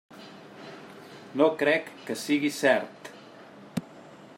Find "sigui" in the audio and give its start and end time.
2.23-2.53